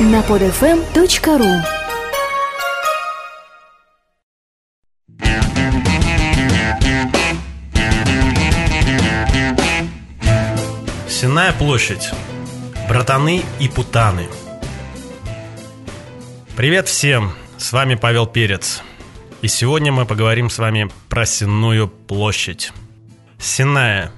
[0.00, 1.62] на podfm.ru
[11.08, 12.10] Сенная площадь.
[12.88, 14.26] Братаны и путаны.
[16.56, 17.32] Привет всем!
[17.56, 18.82] С вами Павел Перец.
[19.42, 22.72] И сегодня мы поговорим с вами про Сенную площадь.
[23.38, 24.10] Сенная.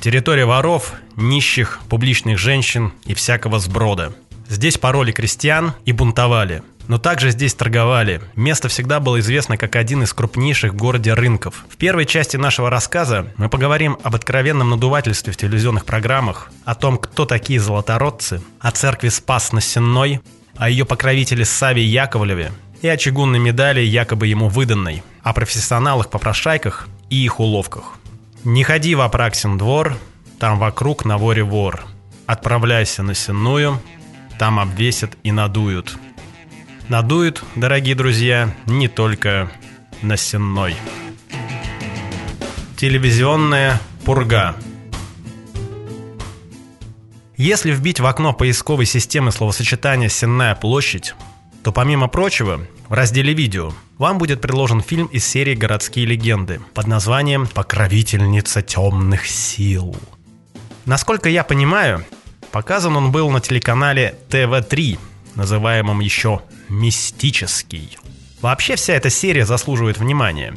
[0.00, 4.14] Территория воров, нищих, публичных женщин и всякого сброда.
[4.54, 6.62] Здесь пороли крестьян и бунтовали.
[6.86, 8.20] Но также здесь торговали.
[8.36, 11.64] Место всегда было известно как один из крупнейших в городе рынков.
[11.68, 16.98] В первой части нашего рассказа мы поговорим об откровенном надувательстве в телевизионных программах, о том,
[16.98, 20.20] кто такие золотородцы, о церкви Спас на Сенной,
[20.56, 27.24] о ее покровителе Саве Яковлеве и о чугунной медали, якобы ему выданной, о профессионалах-попрошайках и
[27.24, 27.94] их уловках.
[28.44, 29.96] Не ходи в Апраксин двор,
[30.38, 31.82] там вокруг на воре вор.
[32.26, 33.80] Отправляйся на Сенную,
[34.38, 35.96] там обвесят и надуют.
[36.88, 39.50] Надуют, дорогие друзья, не только
[40.02, 40.76] на Сенной.
[42.76, 44.54] Телевизионная пурга.
[47.36, 51.14] Если вбить в окно поисковой системы словосочетание «Сенная площадь»,
[51.64, 56.86] то помимо прочего, в разделе «Видео» вам будет предложен фильм из серии «Городские легенды» под
[56.86, 59.96] названием «Покровительница темных сил».
[60.84, 62.04] Насколько я понимаю,
[62.54, 64.96] показан он был на телеканале ТВ-3,
[65.34, 67.98] называемом еще «Мистический».
[68.40, 70.54] Вообще вся эта серия заслуживает внимания.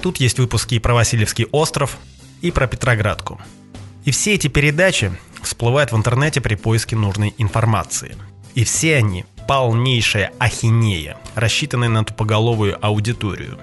[0.00, 1.98] Тут есть выпуски и про Васильевский остров,
[2.40, 3.38] и про Петроградку.
[4.06, 8.16] И все эти передачи всплывают в интернете при поиске нужной информации.
[8.54, 13.58] И все они полнейшая ахинея, рассчитанная на тупоголовую аудиторию.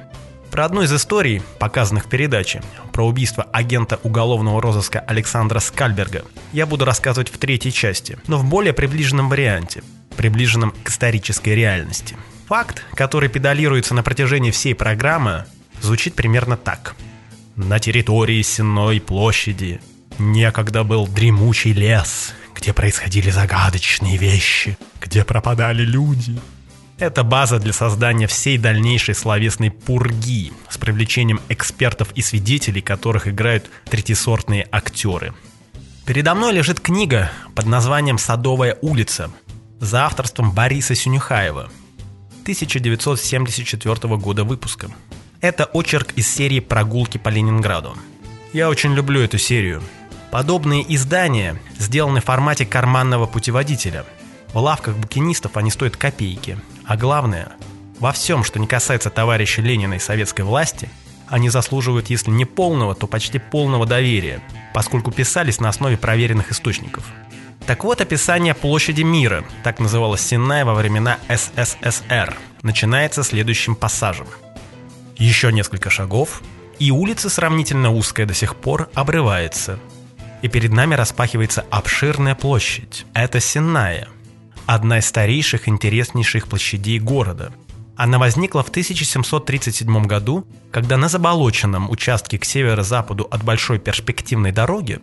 [0.54, 6.68] Про одну из историй, показанных в передаче, про убийство агента уголовного розыска Александра Скальберга, я
[6.68, 9.82] буду рассказывать в третьей части, но в более приближенном варианте,
[10.16, 12.16] приближенном к исторической реальности.
[12.50, 15.46] Факт, который педалируется на протяжении всей программы,
[15.82, 16.96] звучит примерно так.
[17.56, 19.82] На территории Сенной площади
[20.20, 26.40] некогда был дремучий лес, где происходили загадочные вещи, где пропадали люди.
[27.04, 33.70] Это база для создания всей дальнейшей словесной пурги с привлечением экспертов и свидетелей, которых играют
[33.90, 35.34] третисортные актеры.
[36.06, 39.30] Передо мной лежит книга под названием «Садовая улица»
[39.82, 41.70] за авторством Бориса Сюнюхаева
[42.44, 44.90] 1974 года выпуска.
[45.42, 47.98] Это очерк из серии «Прогулки по Ленинграду».
[48.54, 49.84] Я очень люблю эту серию,
[50.32, 54.06] Подобные издания сделаны в формате карманного путеводителя.
[54.54, 56.58] В лавках букинистов они стоят копейки.
[56.86, 57.54] А главное,
[58.00, 60.90] во всем, что не касается товарища Ленина и советской власти,
[61.28, 64.42] они заслуживают, если не полного, то почти полного доверия,
[64.74, 67.06] поскольку писались на основе проверенных источников.
[67.66, 74.28] Так вот, описание площади мира, так называлась Сенная во времена СССР, начинается следующим пассажем.
[75.16, 76.42] Еще несколько шагов,
[76.80, 79.80] и улица, сравнительно узкая до сих пор, обрывается–
[80.44, 83.06] и перед нами распахивается обширная площадь.
[83.14, 84.10] Это Сенная,
[84.66, 87.54] одна из старейших интереснейших площадей города.
[87.96, 95.00] Она возникла в 1737 году, когда на заболоченном участке к северо-западу от большой перспективной дороги,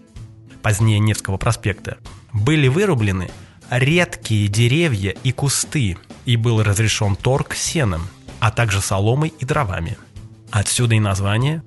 [0.63, 1.99] позднее Невского проспекта,
[2.33, 3.31] были вырублены
[3.71, 8.09] редкие деревья и кусты, и был разрешен торг сеном,
[8.41, 9.97] а также соломой и дровами.
[10.51, 11.63] Отсюда и название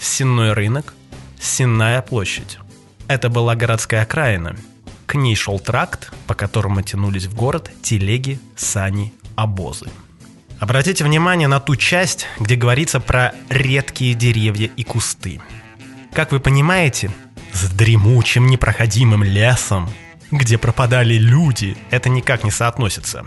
[0.00, 0.94] «Сенной рынок»,
[1.40, 2.58] «Сенная площадь».
[3.06, 4.56] Это была городская окраина.
[5.14, 9.86] К ней шел тракт, по которому тянулись в город телеги, сани, обозы.
[10.58, 15.40] Обратите внимание на ту часть, где говорится про редкие деревья и кусты.
[16.12, 17.12] Как вы понимаете,
[17.52, 19.88] с дремучим непроходимым лесом,
[20.32, 23.24] где пропадали люди, это никак не соотносится.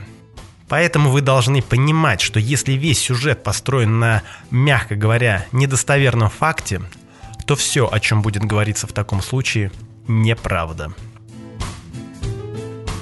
[0.68, 6.82] Поэтому вы должны понимать, что если весь сюжет построен на, мягко говоря, недостоверном факте,
[7.46, 9.72] то все, о чем будет говориться в таком случае,
[10.10, 10.92] неправда.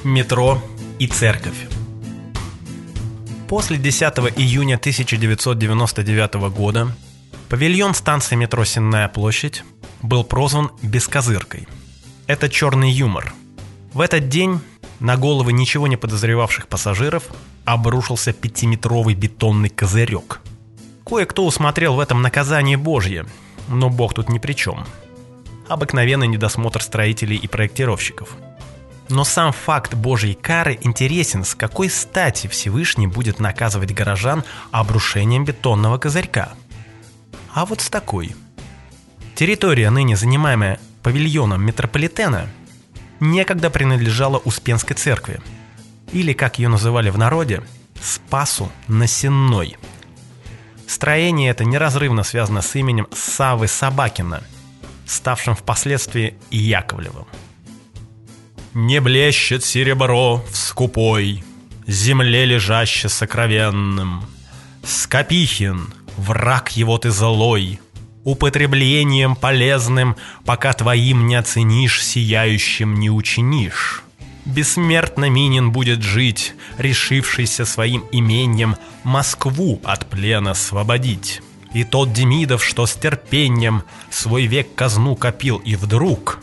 [0.06, 0.62] Метро
[1.00, 1.68] и церковь.
[3.50, 4.04] После 10
[4.38, 6.96] июня 1999 года
[7.50, 9.64] павильон станции метро Сенная площадь
[10.04, 11.68] был прозван «Бескозыркой».
[12.28, 13.34] Это черный юмор.
[13.94, 14.60] В этот день
[15.00, 17.24] на головы ничего не подозревавших пассажиров
[17.66, 20.40] обрушился пятиметровый бетонный козырек.
[21.04, 23.26] Кое-кто усмотрел в этом наказание Божье
[23.68, 24.86] но бог тут ни при чем.
[25.68, 28.38] Обыкновенный недосмотр строителей и проектировщиков.
[29.08, 35.98] Но сам факт Божьей кары интересен, с какой стати Всевышний будет наказывать горожан обрушением бетонного
[35.98, 36.54] козырька.
[37.54, 38.36] А вот с такой.
[39.36, 42.48] Территория, ныне занимаемая павильоном метрополитена,
[43.20, 45.40] некогда принадлежала Успенской церкви.
[46.12, 47.64] или, как ее называли в народе,
[48.02, 49.78] Спасу на Сенной.
[50.88, 54.44] Строение это неразрывно связано с именем Савы Собакина,
[55.06, 57.26] ставшим впоследствии Яковлевым.
[58.76, 61.46] Не блещет серебро в скупой,
[61.88, 64.26] Земле лежаще сокровенным.
[64.84, 67.80] Скопихин, враг его ты злой,
[68.26, 74.04] Употреблением полезным, Пока твоим не оценишь, Сияющим не учинишь.
[74.44, 78.76] Бессмертно Минин будет жить, решившийся своим имением
[79.06, 81.42] Москву от плена освободить.
[81.74, 86.42] И тот Демидов, что с терпением свой век казну копил и вдруг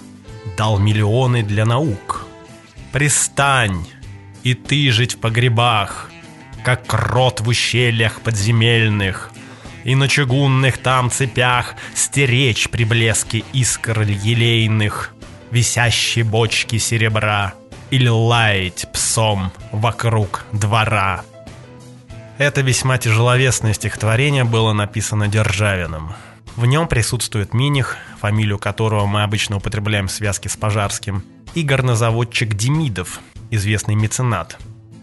[0.56, 2.21] дал миллионы для наук.
[2.92, 3.86] Пристань,
[4.42, 6.10] и ты жить в погребах,
[6.64, 9.30] как крот в ущельях подземельных,
[9.84, 15.14] и на чугунных там цепях стеречь при блеске искр елейных,
[15.50, 17.54] висящие бочки серебра—
[17.92, 21.24] или лаять псом вокруг двора.
[22.38, 26.14] Это весьма тяжеловесное стихотворение было написано Державиным.
[26.56, 31.22] В нем присутствует Миних, фамилию которого мы обычно употребляем в связке с Пожарским,
[31.54, 33.20] и горнозаводчик Демидов,
[33.50, 34.58] известный меценат.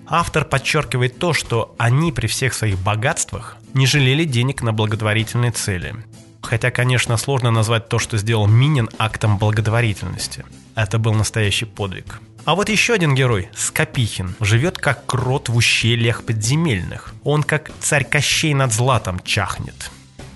[0.07, 5.95] Автор подчеркивает то, что они при всех своих богатствах не жалели денег на благотворительные цели.
[6.41, 10.45] Хотя, конечно, сложно назвать то, что сделал Минин, актом благотворительности.
[10.73, 12.21] Это был настоящий подвиг.
[12.45, 17.13] А вот еще один герой, Скопихин, живет как крот в ущельях подземельных.
[17.23, 19.91] Он как царь Кощей над златом чахнет.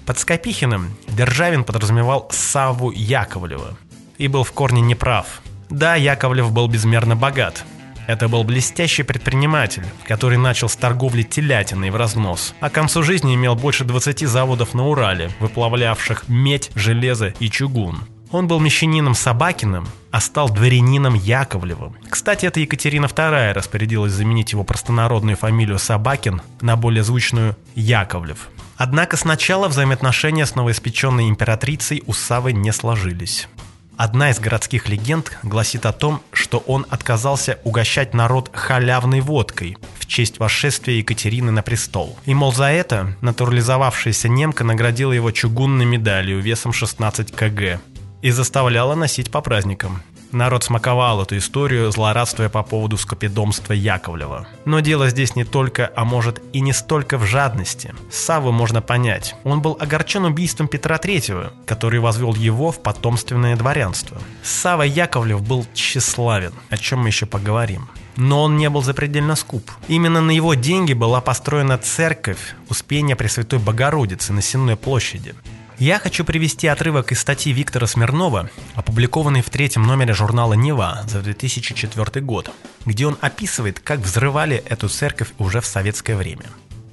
[0.05, 3.77] Под Скопихиным Державин подразумевал Саву Яковлева.
[4.17, 5.41] И был в корне неправ.
[5.73, 7.65] Да, Яковлев был безмерно богат,
[8.05, 13.33] это был блестящий предприниматель, который начал с торговли телятиной в разнос, а к концу жизни
[13.33, 18.03] имел больше 20 заводов на Урале, выплавлявших медь, железо и чугун.
[18.29, 21.95] Он был мещанином Собакиным, а стал дворянином Яковлевым.
[22.07, 28.49] Кстати, это Екатерина II распорядилась заменить его простонародную фамилию Собакин на более звучную Яковлев.
[28.77, 33.47] Однако сначала взаимоотношения с новоиспеченной императрицей у Савы не сложились.
[33.95, 40.07] Одна из городских легенд гласит о том, что он отказался угощать народ халявной водкой в
[40.07, 42.17] честь восшествия Екатерины на престол.
[42.25, 47.79] И, мол, за это натурализовавшаяся немка наградила его чугунной медалью весом 16 кг
[48.23, 50.01] и заставляла носить по праздникам.
[50.33, 54.47] Народ смаковал эту историю, злорадствуя по поводу скопидомства Яковлева.
[54.65, 57.93] Но дело здесь не только, а может и не столько в жадности.
[58.09, 59.35] Савву можно понять.
[59.43, 64.17] Он был огорчен убийством Петра III, который возвел его в потомственное дворянство.
[64.41, 67.87] Сава Яковлев был тщеславен, о чем мы еще поговорим.
[68.15, 69.69] Но он не был запредельно скуп.
[69.87, 75.35] Именно на его деньги была построена церковь Успения Пресвятой Богородицы на Сенной площади.
[75.79, 81.21] Я хочу привести отрывок из статьи Виктора Смирнова, опубликованной в третьем номере журнала «Нева» за
[81.21, 82.51] 2004 год,
[82.85, 86.45] где он описывает, как взрывали эту церковь уже в советское время.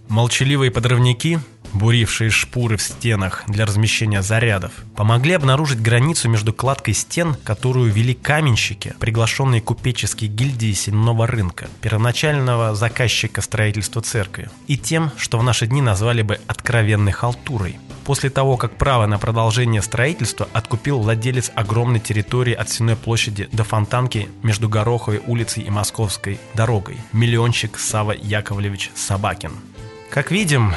[0.09, 1.41] Молчаливые подрывники,
[1.73, 8.15] бурившие шпуры в стенах для размещения зарядов, помогли обнаружить границу между кладкой стен, которую вели
[8.15, 15.67] каменщики, приглашенные купеческие гильдии сенного рынка, первоначального заказчика строительства церкви, и тем, что в наши
[15.67, 17.79] дни назвали бы откровенной халтурой–
[18.11, 23.63] после того, как право на продолжение строительства откупил владелец огромной территории от Сенной площади до
[23.63, 29.53] Фонтанки между Гороховой улицей и Московской дорогой, миллионщик Сава Яковлевич Собакин.
[30.11, 30.75] Как видим,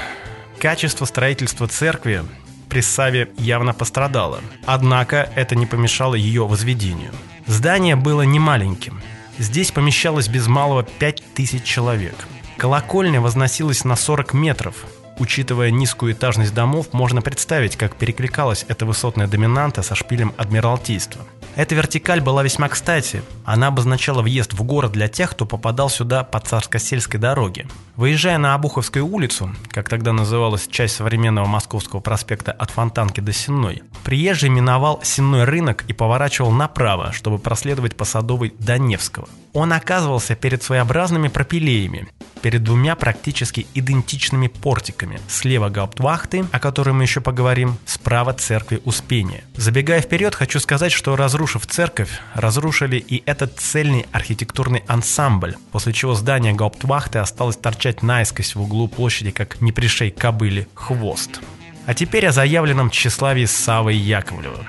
[0.64, 2.24] качество строительства церкви
[2.70, 7.12] при Саве явно пострадало, однако это не помешало ее возведению.
[7.46, 9.02] Здание было немаленьким.
[9.38, 12.16] Здесь помещалось без малого 5000 человек.
[12.56, 14.76] Колокольня возносилась на 40 метров,
[15.20, 21.22] Учитывая низкую этажность домов, можно представить, как перекликалась эта высотная доминанта со шпилем Адмиралтейства.
[21.56, 23.22] Эта вертикаль была весьма кстати.
[23.46, 27.68] Она обозначала въезд в город для тех, кто попадал сюда по царско-сельской дороге.
[27.96, 33.84] Выезжая на Обуховскую улицу, как тогда называлась часть современного Московского проспекта от Фонтанки до Сенной,
[34.04, 39.28] приезжий миновал Сенной рынок и поворачивал направо, чтобы проследовать по Садовой до Невского.
[39.54, 42.08] Он оказывался перед своеобразными пропилеями,
[42.42, 45.20] перед двумя практически идентичными портиками.
[45.30, 49.44] Слева гауптвахты, о которой мы еще поговорим, справа церкви Успения.
[49.56, 56.16] Забегая вперед, хочу сказать, что разрушив церковь, разрушили и этот цельный архитектурный ансамбль, после чего
[56.16, 61.40] здание гауптвахты осталось торчать наискось в углу площади, как не пришей кобыли хвост.
[61.86, 64.66] А теперь о заявленном тщеславии Савы Яковлева.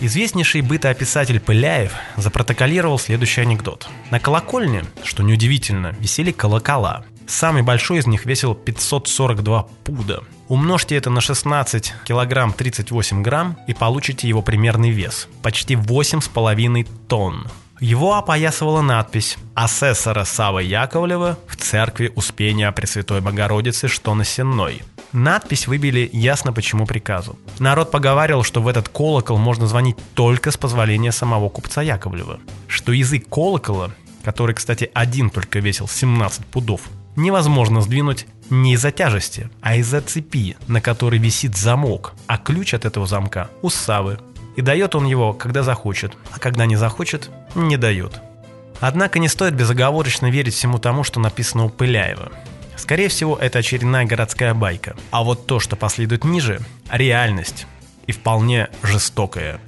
[0.00, 3.88] Известнейший бытоописатель Пыляев запротоколировал следующий анекдот.
[4.10, 7.04] На колокольне, что неудивительно, висели колокола.
[7.26, 10.22] Самый большой из них весил 542 пуда.
[10.48, 15.28] Умножьте это на 16 килограмм 38 грамм и получите его примерный вес.
[15.42, 17.48] Почти 8,5 тонн.
[17.80, 24.82] Его опоясывала надпись «Асессора Савы Яковлева в церкви Успения Пресвятой Богородицы, что на Сенной».
[25.14, 27.38] Надпись выбили ясно почему приказу.
[27.60, 32.40] Народ поговаривал, что в этот колокол можно звонить только с позволения самого купца Яковлева.
[32.66, 33.92] Что язык колокола,
[34.24, 36.80] который, кстати, один только весил 17 пудов,
[37.14, 42.84] невозможно сдвинуть не из-за тяжести, а из-за цепи, на которой висит замок, а ключ от
[42.84, 44.18] этого замка у Савы.
[44.56, 48.20] И дает он его, когда захочет, а когда не захочет, не дает.
[48.80, 52.32] Однако не стоит безоговорочно верить всему тому, что написано у Пыляева.
[52.76, 54.96] Скорее всего, это очередная городская байка.
[55.10, 57.66] А вот то, что последует ниже– реальность.
[58.06, 59.60] И вполне жестокая.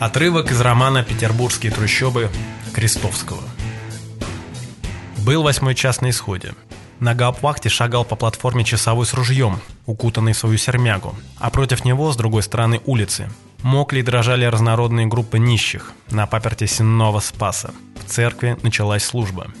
[0.00, 2.28] Отрывок из романа «Петербургские трущобы»
[2.74, 3.42] Крестовского.
[5.18, 6.54] Был восьмой час на исходе.
[6.98, 12.12] На гауптвахте шагал по платформе часовой с ружьем, укутанный в свою сермягу, а против него,
[12.12, 13.30] с другой стороны улицы,
[13.62, 17.72] мокли и дрожали разнородные группы нищих на паперте Сенного Спаса.
[18.04, 19.52] В церкви началась служба.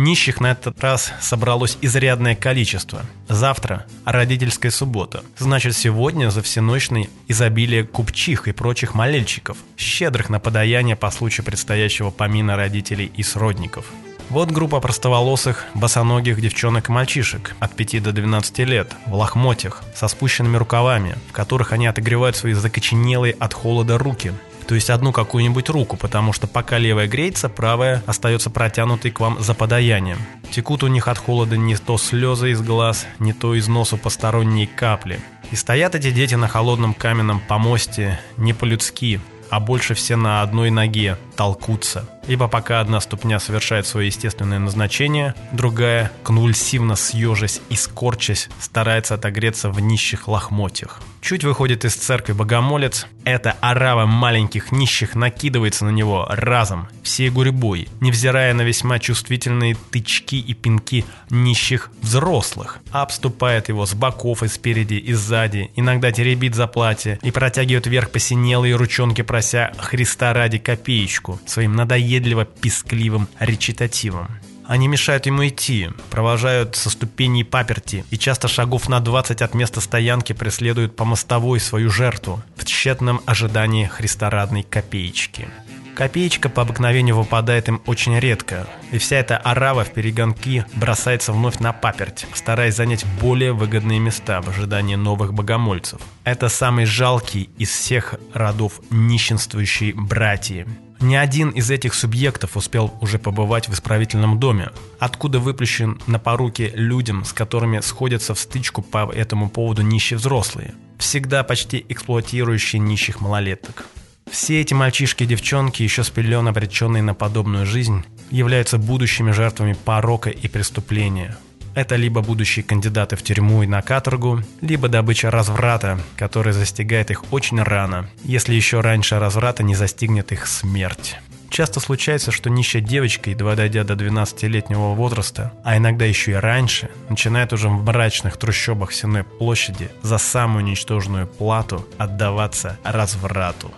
[0.00, 3.02] Нищих на этот раз собралось изрядное количество.
[3.28, 5.22] Завтра– родительская суббота.
[5.36, 12.08] Значит, сегодня за всеночный изобилие купчих и прочих молельщиков, щедрых на подаяние по случаю предстоящего
[12.08, 13.84] помина родителей и сродников.
[14.30, 20.08] Вот группа простоволосых, босоногих девчонок и мальчишек от 5 до 12 лет, в лохмотьях, со
[20.08, 24.32] спущенными рукавами, в которых они отогревают свои закоченелые от холода руки–
[24.70, 29.40] то есть одну какую-нибудь руку, потому что пока левая греется, правая остается протянутой к вам
[29.40, 30.18] за подаянием.
[30.52, 34.68] Текут у них от холода не то слезы из глаз, не то из носу посторонние
[34.68, 35.18] капли.
[35.50, 40.70] И стоят эти дети на холодном каменном помосте не по-людски, а больше все на одной
[40.70, 42.04] ноге толкутся.
[42.28, 49.70] Ибо пока одна ступня совершает свое естественное назначение, другая, конвульсивно съежась и скорчась, старается отогреться
[49.70, 51.00] в нищих лохмотьях.
[51.22, 57.88] Чуть выходит из церкви богомолец, эта орава маленьких нищих накидывается на него разом, всей гурьбой,
[58.00, 64.94] невзирая на весьма чувствительные тычки и пинки нищих взрослых, обступает его с боков и спереди
[64.94, 71.29] и сзади, иногда теребит за платье и протягивает вверх посинелые ручонки, прося Христа ради копеечку
[71.46, 74.28] своим надоедливо-пискливым речитативом.
[74.66, 79.80] Они мешают ему идти, провожают со ступеней паперти и часто шагов на 20 от места
[79.80, 85.48] стоянки преследуют по мостовой свою жертву в тщетном ожидании христорадной копеечки.
[85.96, 91.58] Копеечка по обыкновению выпадает им очень редко, и вся эта орава в перегонки бросается вновь
[91.58, 96.00] на паперть, стараясь занять более выгодные места в ожидании новых богомольцев.
[96.24, 100.64] Это самый жалкий из всех родов нищенствующей братьи.
[101.00, 106.70] Ни один из этих субъектов успел уже побывать в исправительном доме, откуда выплющен на поруки
[106.74, 113.22] людям, с которыми сходятся в стычку по этому поводу нищие взрослые, всегда почти эксплуатирующие нищих
[113.22, 113.86] малолеток.
[114.30, 120.28] Все эти мальчишки и девчонки, еще с обреченные на подобную жизнь, являются будущими жертвами порока
[120.28, 121.38] и преступления–
[121.74, 127.32] это либо будущие кандидаты в тюрьму и на каторгу, либо добыча разврата, который застигает их
[127.32, 131.16] очень рано, если еще раньше разврата не застигнет их смерть.
[131.50, 136.90] Часто случается, что нищая девочка, едва дойдя до 12-летнего возраста, а иногда еще и раньше,
[137.08, 143.72] начинает уже в мрачных трущобах Сенной площади за самую ничтожную плату отдаваться разврату.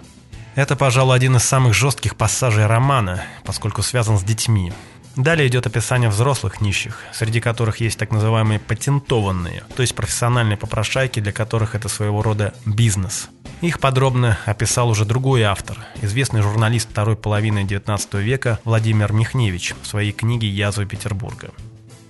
[0.54, 4.70] Это, пожалуй, один из самых жестких пассажей романа, поскольку связан с детьми.
[5.16, 11.20] Далее идет описание взрослых нищих, среди которых есть так называемые патентованные, то есть профессиональные попрошайки,
[11.20, 13.28] для которых это своего рода бизнес.
[13.60, 19.86] Их подробно описал уже другой автор, известный журналист второй половины XIX века Владимир Михневич в
[19.86, 21.50] своей книге «Язвы Петербурга».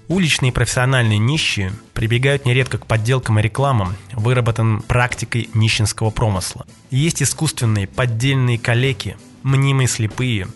[0.08, 6.66] Уличные профессиональные нищие прибегают нередко к подделкам и рекламам, выработанным практикой нищенского промысла.
[6.90, 10.48] Есть искусственные поддельные калеки, мнимые слепые,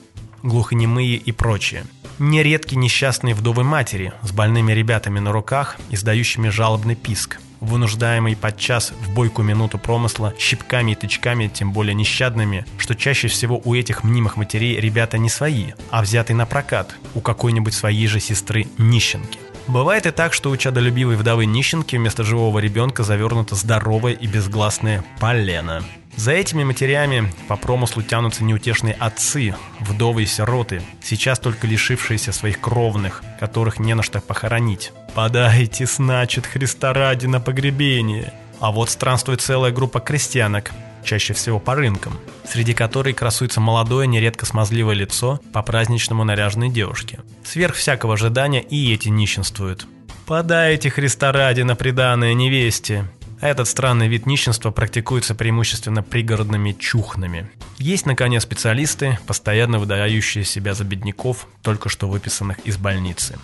[0.42, 1.84] глухонемые и прочее–
[2.18, 9.14] нередки несчастные вдовы матери с больными ребятами на руках, издающими жалобный писк, вынуждаемый подчас в
[9.14, 14.37] бойкую минуту промысла щипками и тычками, тем более нещадными, что чаще всего у этих мнимых
[14.37, 19.38] матерей ребята не свои, а взятые на прокат у какой-нибудь своей же сестры нищенки.
[19.68, 25.04] Бывает и так, что у чадолюбивой вдовы нищенки вместо живого ребенка завернуто здоровое и безгласное
[25.18, 25.82] полено.
[26.16, 32.58] За этими матерями по промыслу тянутся неутешные отцы, вдовы и сироты, сейчас только лишившиеся своих
[32.58, 34.92] кровных, которых не на что похоронить.
[35.14, 40.73] «Подайте, значит, Христа ради на погребение!» А вот странствует целая группа крестьянок,
[41.04, 42.18] чаще всего по рынкам,
[42.49, 47.20] среди которой красуется молодое, нередко смазливое лицо по праздничному наряженной девушке.
[47.44, 49.87] Сверх всякого ожидания и эти нищенствуют.
[50.26, 53.04] «Подайте Христа ради на преданное невесте!»
[53.40, 57.50] Этот странный вид нищенства практикуется преимущественно пригородными чухнами.
[57.78, 63.38] Есть, наконец, специалисты, постоянно выдающие себя за бедняков, только что выписанных из больницы.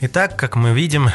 [0.00, 1.10] Итак, как мы видим,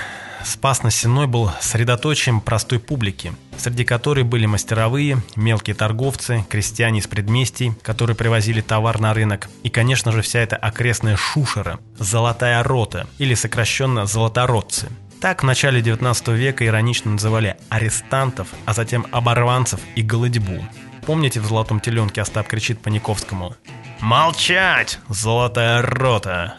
[0.45, 7.07] Спас на Сеной был средоточием простой публики, среди которой были мастеровые, мелкие торговцы, крестьяне из
[7.07, 13.07] предместий, которые привозили товар на рынок, и, конечно же, вся эта окрестная шушера, золотая рота,
[13.17, 14.89] или сокращенно золотородцы.
[15.22, 20.63] Так в начале 19 века иронично называли арестантов, а затем оборванцев и голодьбу.
[21.05, 23.55] Помните в «Золотом теленке» Остап кричит Паниковскому
[24.01, 26.55] «Молчать, золотая рота!»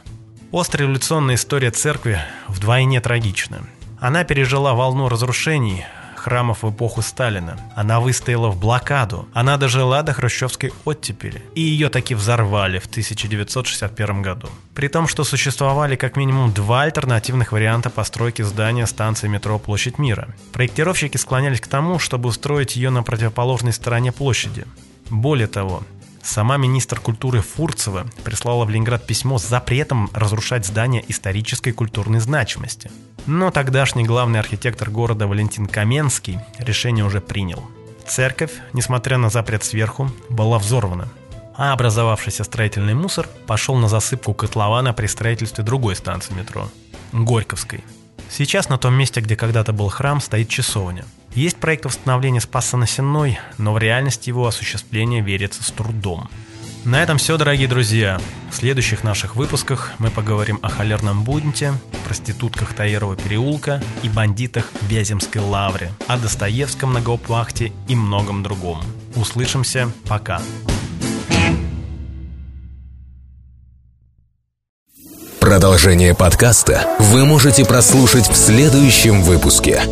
[0.50, 3.66] Постреволюционная история церкви вдвойне трагична.
[4.00, 5.84] Она пережила волну разрушений
[6.26, 7.56] храмов в эпоху Сталина.
[7.76, 9.28] Она выстояла в блокаду.
[9.33, 11.40] Она дожила до хрущевской оттепели.
[11.54, 14.49] И ее таки взорвали в 1961 году.
[14.75, 20.26] При том, что существовали как минимум два альтернативных варианта постройки здания станции метро «Площадь мира».
[20.52, 24.66] Проектировщики склонялись к тому, чтобы устроить ее на противоположной стороне площади.
[25.11, 25.85] Более того,
[26.26, 32.90] Сама министр культуры Фурцева прислала в Ленинград письмо с запретом разрушать здания исторической культурной значимости.
[33.26, 37.62] Но тогдашний главный архитектор города Валентин Каменский решение уже принял.
[38.09, 41.09] Церковь, несмотря на запрет сверху, была взорвана,
[41.56, 46.68] а образовавшийся строительный мусор пошел на засыпку котлована при строительстве другой станции метро–
[47.12, 47.85] Горьковской.
[48.28, 51.04] Сейчас на том месте, где когда-то был храм, стоит часовня–
[51.37, 56.28] есть проект восстановления Спаса на Сенной, но в реальность его осуществления верится с трудом.
[56.85, 58.21] На этом все, дорогие друзья.
[58.50, 61.75] В следующих наших выпусках мы поговорим о холерном бунте,
[62.05, 67.00] проститутках Таирова переулка и бандитах Вяземской лавре, о Достоевском на
[67.88, 68.81] и многом другом.
[69.16, 70.40] Услышимся, пока.
[75.40, 79.83] Продолжение подкаста вы можете прослушать в следующем выпуске.